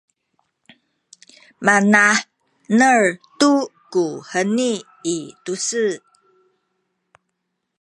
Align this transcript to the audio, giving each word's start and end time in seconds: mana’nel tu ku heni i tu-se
mana’nel 1.65 3.03
tu 3.39 3.51
ku 3.91 4.03
heni 4.29 4.71
i 5.15 5.17
tu-se 5.43 5.85